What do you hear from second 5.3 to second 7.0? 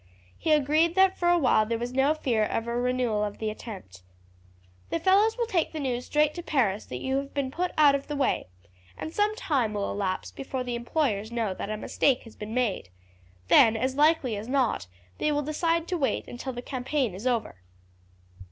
will take the news straight to Paris